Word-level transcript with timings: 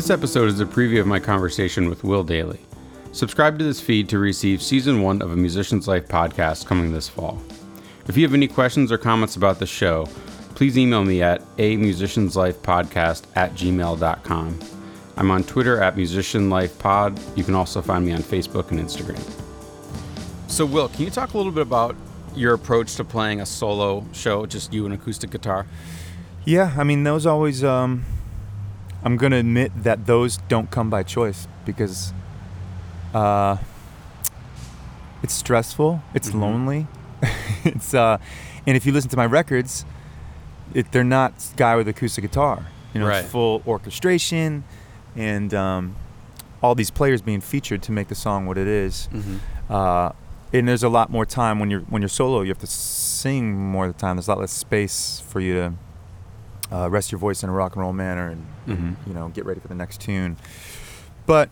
This 0.00 0.08
episode 0.08 0.48
is 0.48 0.60
a 0.60 0.64
preview 0.64 1.00
of 1.00 1.06
my 1.06 1.20
conversation 1.20 1.90
with 1.90 2.04
Will 2.04 2.24
Dailey. 2.24 2.58
Subscribe 3.12 3.58
to 3.58 3.64
this 3.66 3.82
feed 3.82 4.08
to 4.08 4.18
receive 4.18 4.62
season 4.62 5.02
one 5.02 5.20
of 5.20 5.30
a 5.30 5.36
Musician's 5.36 5.86
Life 5.86 6.08
podcast 6.08 6.64
coming 6.64 6.90
this 6.90 7.06
fall. 7.06 7.38
If 8.08 8.16
you 8.16 8.22
have 8.22 8.32
any 8.32 8.48
questions 8.48 8.90
or 8.90 8.96
comments 8.96 9.36
about 9.36 9.58
the 9.58 9.66
show, 9.66 10.06
please 10.54 10.78
email 10.78 11.04
me 11.04 11.20
at 11.20 11.42
a 11.58 11.76
musicianslifepodcast 11.76 13.24
at 13.36 13.52
gmail.com. 13.52 14.58
I'm 15.18 15.30
on 15.30 15.44
Twitter 15.44 15.82
at 15.82 15.96
musician 15.96 16.48
life 16.48 16.78
pod. 16.78 17.20
You 17.36 17.44
can 17.44 17.54
also 17.54 17.82
find 17.82 18.02
me 18.02 18.12
on 18.12 18.22
Facebook 18.22 18.70
and 18.70 18.80
Instagram. 18.80 19.20
So, 20.50 20.64
Will, 20.64 20.88
can 20.88 21.04
you 21.04 21.10
talk 21.10 21.34
a 21.34 21.36
little 21.36 21.52
bit 21.52 21.60
about 21.60 21.94
your 22.34 22.54
approach 22.54 22.94
to 22.94 23.04
playing 23.04 23.42
a 23.42 23.44
solo 23.44 24.06
show, 24.12 24.46
just 24.46 24.72
you 24.72 24.86
and 24.86 24.94
acoustic 24.94 25.28
guitar? 25.28 25.66
Yeah, 26.46 26.72
I 26.78 26.84
mean, 26.84 27.04
those 27.04 27.26
always. 27.26 27.62
Um, 27.62 28.06
I'm 29.02 29.16
gonna 29.16 29.36
admit 29.36 29.72
that 29.82 30.06
those 30.06 30.36
don't 30.48 30.70
come 30.70 30.90
by 30.90 31.02
choice 31.02 31.48
because 31.64 32.12
uh, 33.14 33.56
it's 35.22 35.34
stressful, 35.34 36.02
it's 36.14 36.30
Mhm. 36.30 36.40
lonely, 36.40 36.86
it's 37.64 37.94
uh, 37.94 38.18
and 38.66 38.76
if 38.76 38.86
you 38.86 38.92
listen 38.92 39.10
to 39.10 39.16
my 39.16 39.26
records, 39.26 39.84
it, 40.74 40.90
they're 40.92 41.04
not 41.04 41.32
guy 41.56 41.76
with 41.76 41.88
acoustic 41.88 42.22
guitar. 42.22 42.66
You 42.94 43.00
know, 43.00 43.06
Right. 43.06 43.20
it's 43.24 43.30
full 43.30 43.62
orchestration, 43.66 44.64
and 45.16 45.52
um, 45.54 45.96
all 46.62 46.74
these 46.74 46.90
players 46.90 47.22
being 47.22 47.40
featured 47.40 47.82
to 47.84 47.92
make 47.92 48.08
the 48.08 48.14
song 48.14 48.46
what 48.46 48.58
it 48.58 48.66
is. 48.66 49.08
Mm-hmm. 49.12 49.72
Uh, 49.72 50.10
and 50.52 50.66
there's 50.68 50.82
a 50.82 50.88
lot 50.88 51.10
more 51.10 51.24
time 51.24 51.58
when 51.60 51.70
you're 51.70 51.80
when 51.82 52.02
you're 52.02 52.08
solo. 52.08 52.40
You 52.42 52.48
have 52.48 52.58
to 52.58 52.66
sing 52.66 53.56
more 53.56 53.86
of 53.86 53.94
the 53.94 53.98
time. 54.00 54.16
There's 54.16 54.28
a 54.28 54.32
lot 54.32 54.40
less 54.40 54.52
space 54.52 55.22
for 55.28 55.40
you 55.40 55.54
to 55.54 55.72
uh, 56.72 56.88
rest 56.90 57.10
your 57.12 57.18
voice 57.18 57.42
in 57.42 57.48
a 57.48 57.52
rock 57.52 57.74
and 57.74 57.82
roll 57.82 57.92
manner 57.92 58.28
and 58.30 58.46
Mm-hmm. 58.68 59.08
you 59.08 59.14
know 59.14 59.28
get 59.28 59.44
ready 59.46 59.58
for 59.60 59.68
the 59.68 59.74
next 59.74 60.00
tune. 60.00 60.36
But 61.26 61.48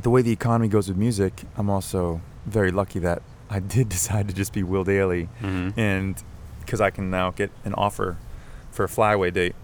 the 0.00 0.10
way 0.10 0.22
the 0.22 0.32
economy 0.32 0.68
goes 0.68 0.88
with 0.88 0.96
music, 0.96 1.42
I'm 1.56 1.70
also 1.70 2.20
very 2.46 2.70
lucky 2.70 2.98
that 3.00 3.22
I 3.48 3.60
did 3.76 3.88
decide 3.88 4.28
to 4.28 4.34
just 4.34 4.52
be 4.52 4.62
Will 4.62 4.84
Dailey, 4.84 5.28
Mm-hmm. 5.42 5.78
and 5.80 6.22
because 6.60 6.80
I 6.80 6.90
can 6.90 7.10
now 7.10 7.30
get 7.30 7.50
an 7.64 7.74
offer 7.74 8.16
for 8.70 8.84
a 8.84 8.88
flyaway 8.88 9.30
date. 9.30 9.54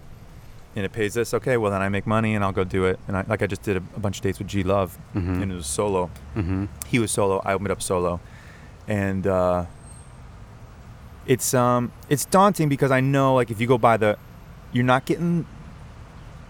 And 0.76 0.84
it 0.84 0.92
pays 0.92 1.14
this, 1.14 1.34
okay. 1.34 1.56
Well, 1.56 1.72
then 1.72 1.82
I 1.82 1.88
make 1.88 2.06
money 2.06 2.34
and 2.36 2.44
I'll 2.44 2.52
go 2.52 2.62
do 2.62 2.84
it. 2.84 3.00
And 3.08 3.16
I, 3.16 3.24
like 3.26 3.42
I 3.42 3.46
just 3.48 3.62
did 3.62 3.76
a, 3.76 3.82
a 3.96 3.98
bunch 3.98 4.18
of 4.18 4.22
dates 4.22 4.38
with 4.38 4.46
G 4.48 4.62
Love, 4.62 4.96
Mm-hmm. 5.16 5.42
and 5.42 5.52
it 5.52 5.54
was 5.56 5.66
solo 5.66 6.10
Mm-hmm. 6.36 6.66
he 6.86 6.98
was 7.00 7.10
solo. 7.10 7.42
I 7.44 7.54
opened 7.54 7.72
up 7.72 7.82
solo, 7.82 8.20
and 8.86 9.26
uh, 9.26 9.64
it's 11.26 11.52
um 11.54 11.92
it's 12.08 12.24
daunting 12.24 12.68
because 12.68 12.90
I 12.90 13.00
know 13.00 13.34
like 13.34 13.50
if 13.50 13.60
you 13.60 13.66
go 13.66 13.78
by 13.78 13.96
the, 13.96 14.16
you're 14.72 14.84
not 14.84 15.04
getting 15.04 15.46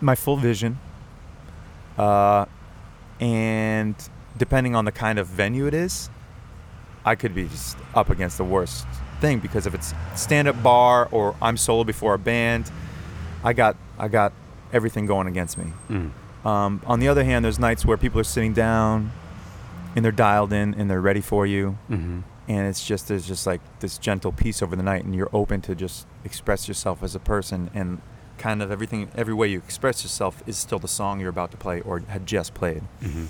my 0.01 0.15
full 0.15 0.37
vision. 0.37 0.79
Uh, 1.99 2.47
and 3.21 3.95
depending 4.37 4.75
on 4.75 4.85
the 4.85 4.93
kind 4.93 5.19
of 5.19 5.27
venue 5.27 5.67
it 5.67 5.75
is, 5.75 6.09
I 7.05 7.15
could 7.15 7.35
be 7.35 7.49
just 7.49 7.77
up 7.95 8.11
against 8.11 8.39
the 8.39 8.45
worst 8.45 8.87
thing 9.21 9.39
because 9.39 9.67
if 9.67 9.75
it's 9.75 9.95
stand-up 10.15 10.63
bar 10.63 11.09
or 11.11 11.37
I'm 11.41 11.57
solo 11.57 11.85
before 11.85 12.15
a 12.15 12.19
band, 12.19 12.71
I 13.45 13.53
got 13.53 13.77
I 13.99 14.09
got 14.09 14.33
everything 14.73 15.07
going 15.07 15.27
against 15.27 15.59
me. 15.59 15.73
Mm-hmm. 15.89 16.49
Um, 16.49 16.81
on 16.87 17.01
the 17.01 17.09
other 17.09 17.25
hand, 17.25 17.45
there's 17.45 17.59
nights 17.59 17.85
where 17.85 17.97
people 17.97 18.21
are 18.21 18.25
sitting 18.25 18.55
down 18.55 19.13
and 19.95 20.05
they're 20.05 20.13
dialed 20.13 20.53
in 20.53 20.75
and 20.75 20.91
they're 20.91 21.01
ready 21.01 21.21
for 21.21 21.47
you. 21.47 21.79
Mm-hmm. 21.91 22.21
And 22.51 22.67
it's 22.67 22.85
just, 22.85 23.07
there's 23.09 23.27
just 23.29 23.47
like 23.47 23.61
this 23.79 23.97
gentle 23.99 24.33
peace 24.33 24.61
over 24.65 24.75
the 24.75 24.83
night 24.83 25.05
and 25.05 25.15
you're 25.15 25.31
open 25.33 25.61
to 25.63 25.75
just 25.75 26.07
express 26.25 26.67
yourself 26.67 27.03
as 27.03 27.15
a 27.15 27.21
person. 27.21 27.71
And 27.75 28.01
kind 28.39 28.61
of 28.63 28.71
everything, 28.73 29.09
every 29.15 29.35
way 29.35 29.47
you 29.49 29.59
express 29.59 30.03
yourself 30.03 30.43
is 30.47 30.57
still 30.59 30.79
the 30.81 30.89
song 30.89 31.21
you're 31.21 31.29
about 31.39 31.51
to 31.53 31.57
play 31.57 31.81
or 31.83 32.01
had 32.09 32.27
just 32.27 32.53
played. 32.55 32.83
Mm-hmm. 33.03 33.27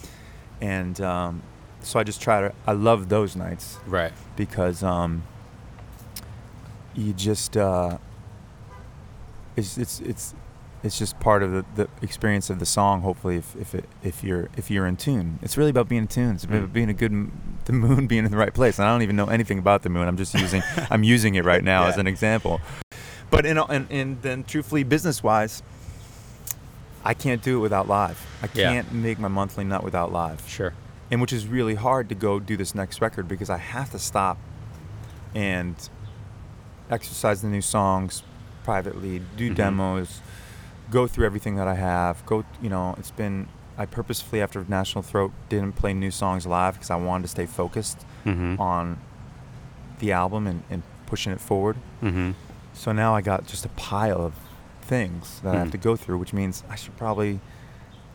And 0.62 1.00
um, 1.02 1.42
so 1.82 1.98
I 2.00 2.04
just 2.04 2.20
try 2.22 2.40
to, 2.40 2.52
I 2.66 2.72
love 2.72 3.08
those 3.10 3.36
nights 3.36 3.78
Right. 3.86 4.12
because 4.36 4.82
um, 4.82 5.22
you 6.94 7.12
just 7.12 7.56
uh, 7.56 7.98
it's 9.56 9.76
it's 9.78 10.00
it's 10.00 10.34
it's 10.82 10.98
just 10.98 11.18
part 11.20 11.42
of 11.42 11.52
the, 11.52 11.64
the 11.74 11.88
experience 12.02 12.48
of 12.50 12.58
the 12.58 12.66
song. 12.66 13.02
Hopefully, 13.02 13.36
if 13.36 13.54
if 13.56 13.74
it, 13.74 13.84
if 14.02 14.24
you're 14.24 14.48
if 14.56 14.70
you're 14.70 14.86
in 14.86 14.96
tune, 14.96 15.38
it's 15.42 15.56
really 15.58 15.70
about 15.70 15.88
being 15.88 16.02
in 16.02 16.08
tune. 16.08 16.34
It's 16.36 16.46
Mm. 16.46 16.58
about 16.58 16.72
being 16.72 16.88
a 16.88 16.94
good 16.94 17.30
the 17.66 17.72
moon 17.72 18.06
being 18.06 18.24
in 18.24 18.30
the 18.30 18.36
right 18.36 18.54
place. 18.54 18.78
And 18.78 18.88
I 18.88 18.92
don't 18.92 19.02
even 19.02 19.16
know 19.16 19.26
anything 19.26 19.58
about 19.58 19.82
the 19.82 19.90
moon. 19.90 20.08
I'm 20.08 20.16
just 20.16 20.34
using 20.34 20.62
I'm 20.90 21.02
using 21.04 21.34
it 21.34 21.44
right 21.44 21.62
now 21.62 21.84
as 21.86 21.96
an 21.98 22.06
example. 22.06 22.60
But 23.30 23.44
in 23.46 23.58
and, 23.58 23.86
and 23.90 24.22
then 24.22 24.44
truthfully, 24.44 24.82
business 24.84 25.22
wise. 25.22 25.62
I 27.02 27.14
can't 27.14 27.40
do 27.42 27.56
it 27.56 27.60
without 27.60 27.88
live. 27.88 28.20
I 28.42 28.46
can't 28.46 28.92
make 28.92 29.18
my 29.18 29.28
monthly 29.28 29.64
nut 29.64 29.82
without 29.82 30.12
live 30.12 30.46
Sure. 30.46 30.74
and 31.10 31.18
which 31.22 31.32
is 31.32 31.46
really 31.46 31.74
hard 31.74 32.10
to 32.10 32.14
go 32.14 32.38
do 32.38 32.58
this 32.58 32.74
next 32.74 33.00
record 33.00 33.26
because 33.26 33.48
I 33.48 33.56
have 33.56 33.90
to 33.92 33.98
stop 33.98 34.36
and 35.34 35.74
exercise 36.90 37.40
the 37.40 37.48
new 37.48 37.62
songs 37.62 38.22
privately, 38.64 39.22
do 39.36 39.50
Mhm. 39.50 39.54
demos, 39.56 40.20
go 40.90 41.06
through 41.06 41.26
everything 41.26 41.56
that 41.56 41.68
I 41.68 41.74
have. 41.74 42.24
Go, 42.26 42.44
you 42.62 42.68
know, 42.68 42.94
it's 42.98 43.10
been 43.10 43.48
I 43.78 43.86
purposefully 43.86 44.42
after 44.42 44.64
National 44.68 45.02
Throat 45.02 45.32
didn't 45.48 45.72
play 45.76 45.94
new 45.94 46.10
songs 46.10 46.46
live 46.46 46.74
because 46.74 46.90
I 46.90 46.96
wanted 46.96 47.22
to 47.22 47.28
stay 47.28 47.46
focused 47.46 48.04
Mm-hmm. 48.26 48.60
on 48.60 48.98
the 50.00 50.12
album 50.12 50.46
and, 50.46 50.62
and 50.68 50.82
pushing 51.06 51.32
it 51.32 51.40
forward. 51.40 51.76
Mm-hmm. 52.02 52.32
So 52.74 52.92
now 52.92 53.14
I 53.14 53.22
got 53.22 53.46
just 53.46 53.64
a 53.64 53.68
pile 53.70 54.20
of 54.20 54.34
things 54.82 55.40
that 55.40 55.54
I 55.54 55.58
have 55.60 55.68
Mm. 55.68 55.72
to 55.72 55.78
go 55.78 55.96
through, 55.96 56.18
which 56.18 56.32
means 56.34 56.62
I 56.68 56.74
should 56.76 56.96
probably, 56.98 57.40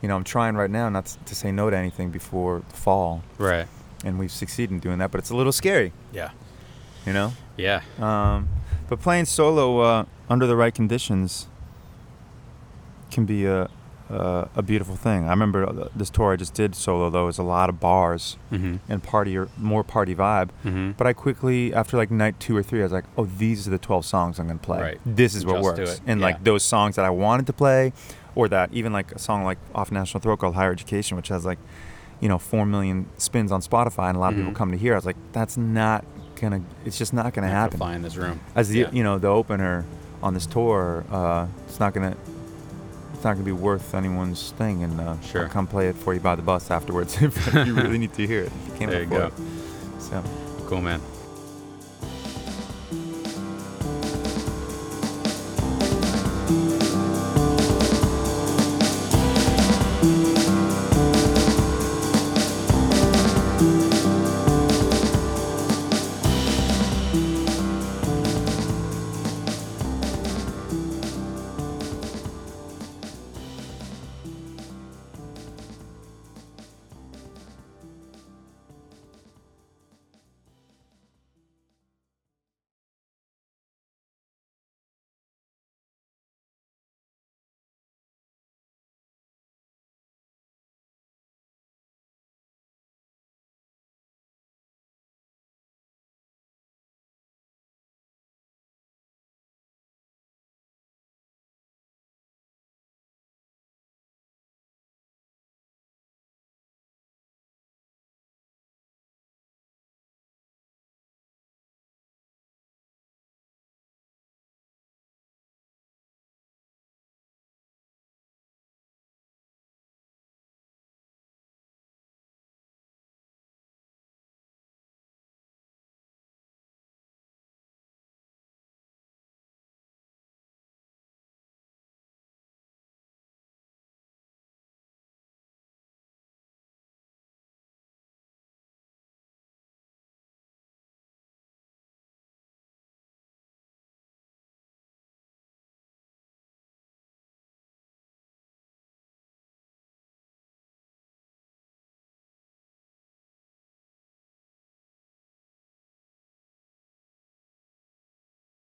you 0.02 0.08
know, 0.08 0.16
I'm 0.16 0.24
trying 0.24 0.56
right 0.56 0.70
now 0.70 0.90
not 0.90 1.06
to 1.26 1.36
say 1.36 1.52
no 1.52 1.70
to 1.72 1.78
anything 1.78 2.10
before 2.12 2.62
the 2.70 2.76
fall 2.76 3.24
Right. 3.40 3.68
and 4.04 4.20
we've 4.20 4.32
succeeded 4.32 4.72
in 4.74 4.80
doing 4.80 5.00
that, 5.00 5.10
but 5.12 5.18
it's 5.20 5.30
a 5.32 5.36
little 5.36 5.52
scary, 5.52 5.92
Yeah. 6.14 6.30
you 7.06 7.14
know. 7.14 7.34
Yeah. 7.58 7.82
Um, 8.00 8.48
but 8.88 9.00
playing 9.00 9.26
solo 9.26 9.80
uh, 9.80 10.06
under 10.30 10.46
the 10.46 10.56
right 10.56 10.74
conditions 10.74 11.48
can 13.16 13.26
be 13.26 13.46
a, 13.46 13.70
a 14.10 14.48
a 14.56 14.62
beautiful 14.62 14.96
thing. 14.96 15.26
I 15.26 15.32
remember 15.38 15.60
uh, 15.68 15.90
this 15.96 16.10
tour 16.12 16.34
I 16.34 16.36
just 16.36 16.54
did 16.54 16.76
solo 16.76 17.10
though 17.10 17.26
was 17.32 17.40
a 17.40 17.44
lot 17.56 17.68
of 17.72 17.80
bars 17.80 18.38
Mm-hmm. 18.52 18.76
and 18.92 19.02
party 19.02 19.34
or 19.40 19.48
more 19.58 19.84
party 19.84 20.14
vibe. 20.14 20.50
Mm-hmm. 20.64 20.92
But 20.98 21.08
I 21.08 21.14
quickly 21.14 21.74
after 21.74 21.98
like 21.98 22.12
night 22.12 22.36
two 22.40 22.56
or 22.56 22.64
three, 22.70 22.82
I 22.82 22.84
was 22.84 22.92
like, 23.00 23.06
oh, 23.18 23.26
these 23.26 23.68
are 23.68 23.72
the 23.72 23.84
twelve 23.88 24.06
songs 24.06 24.38
I'm 24.40 24.48
gonna 24.48 24.60
play. 24.60 24.82
Right. 24.82 25.00
This 25.22 25.34
is 25.38 25.44
what 25.46 25.56
Just 25.56 25.66
works. 25.80 26.02
And 26.06 26.20
Yeah. 26.20 26.28
like 26.30 26.44
those 26.44 26.64
songs 26.64 26.96
that 26.98 27.06
I 27.06 27.10
wanted 27.10 27.46
to 27.48 27.54
play, 27.54 27.94
or 28.36 28.48
that 28.50 28.70
even 28.74 28.92
like 28.94 29.10
a 29.14 29.20
song 29.28 29.44
like 29.44 29.58
off 29.74 29.90
National 29.92 30.20
Throat 30.22 30.38
called 30.40 30.56
Higher 30.56 30.72
Education, 30.72 31.18
which 31.18 31.30
has 31.30 31.44
like 31.52 31.60
you 32.22 32.30
know 32.30 32.38
four 32.38 32.66
million 32.66 33.08
spins 33.18 33.52
on 33.52 33.62
Spotify 33.62 34.08
and 34.10 34.18
a 34.18 34.20
lot 34.20 34.32
of 34.34 34.36
Mhm. 34.36 34.42
people 34.44 34.54
come 34.62 34.72
to 34.72 34.78
hear. 34.78 34.94
I 34.94 34.98
was 35.02 35.06
like, 35.12 35.18
that's 35.38 35.58
not 35.58 36.06
gonna. 36.40 36.62
It's 36.86 36.98
just 36.98 37.14
not 37.14 37.34
gonna 37.34 37.48
happen. 37.62 37.78
Fly 37.78 37.96
in 37.96 38.04
this 38.04 38.18
room. 38.18 38.40
As 38.56 38.70
the 38.70 38.80
Yeah. 38.80 38.90
you 38.98 39.04
know 39.04 39.18
the 39.18 39.30
opener 39.40 39.84
on 40.22 40.34
this 40.34 40.46
tour, 40.46 41.04
uh, 41.12 41.48
it's 41.68 41.80
not 41.80 41.94
gonna. 41.96 42.16
It's 43.26 43.28
not 43.28 43.34
gonna 43.38 43.44
be 43.46 43.52
worth 43.64 43.96
anyone's 43.96 44.52
thing, 44.52 44.84
and 44.84 45.02
uh, 45.02 45.20
Sure. 45.22 45.42
I'll 45.46 45.50
come 45.50 45.66
play 45.66 45.88
it 45.88 45.96
for 45.96 46.14
you 46.14 46.20
by 46.20 46.36
the 46.36 46.44
bus 46.44 46.70
afterwards 46.70 47.20
if 47.24 47.56
you 47.56 47.74
really 47.74 47.98
need 47.98 48.14
to 48.14 48.28
hear 48.28 48.42
it. 48.42 48.52
If 48.68 48.68
you 48.68 48.74
can't 48.78 48.92
There 48.92 49.02
you 49.02 49.08
go. 49.10 49.26
it. 49.26 49.34
So. 50.00 50.24
Cool, 50.68 50.82
man. 50.82 51.02